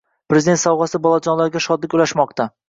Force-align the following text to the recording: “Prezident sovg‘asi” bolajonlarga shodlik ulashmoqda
“Prezident 0.31 0.61
sovg‘asi” 0.61 1.01
bolajonlarga 1.03 1.63
shodlik 1.67 1.95
ulashmoqda 1.99 2.51